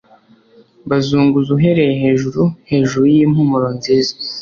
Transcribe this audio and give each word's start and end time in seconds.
Bazunguza 0.89 1.49
uhereye 1.57 1.93
hejuru 2.03 2.41
hejuru 2.69 3.05
yimpumuro 3.13 3.67
nziza 3.77 4.13